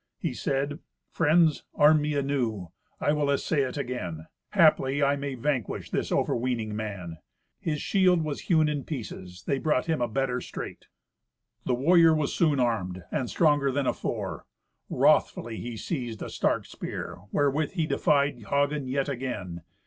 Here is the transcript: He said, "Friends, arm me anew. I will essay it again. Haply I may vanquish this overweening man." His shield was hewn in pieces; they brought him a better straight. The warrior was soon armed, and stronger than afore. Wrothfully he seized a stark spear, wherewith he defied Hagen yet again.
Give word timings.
He 0.17 0.33
said, 0.33 0.79
"Friends, 1.11 1.63
arm 1.75 2.01
me 2.01 2.15
anew. 2.15 2.69
I 2.99 3.11
will 3.13 3.29
essay 3.29 3.61
it 3.61 3.77
again. 3.77 4.25
Haply 4.51 5.03
I 5.03 5.15
may 5.15 5.35
vanquish 5.35 5.91
this 5.91 6.11
overweening 6.11 6.75
man." 6.75 7.17
His 7.59 7.83
shield 7.83 8.23
was 8.23 8.39
hewn 8.39 8.67
in 8.67 8.83
pieces; 8.83 9.43
they 9.45 9.59
brought 9.59 9.85
him 9.85 10.01
a 10.01 10.07
better 10.07 10.41
straight. 10.41 10.87
The 11.65 11.75
warrior 11.75 12.15
was 12.15 12.33
soon 12.33 12.59
armed, 12.59 13.03
and 13.11 13.29
stronger 13.29 13.71
than 13.71 13.85
afore. 13.85 14.47
Wrothfully 14.89 15.57
he 15.57 15.77
seized 15.77 16.23
a 16.23 16.31
stark 16.31 16.65
spear, 16.65 17.19
wherewith 17.31 17.73
he 17.73 17.85
defied 17.85 18.45
Hagen 18.47 18.87
yet 18.87 19.07
again. 19.07 19.61